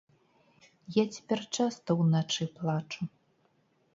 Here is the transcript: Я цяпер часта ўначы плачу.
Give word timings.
Я 0.95 1.03
цяпер 1.17 1.39
часта 1.59 1.97
ўначы 2.01 2.43
плачу. 2.61 3.01